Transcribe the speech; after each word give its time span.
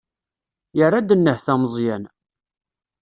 Yerra-d 0.77 1.09
nnehta 1.15 1.55
Meẓyan. 1.61 2.03